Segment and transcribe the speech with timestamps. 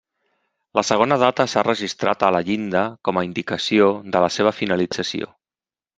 [0.79, 5.35] La segona data s'ha registrat a la llinda com a indicació de la seva finalització.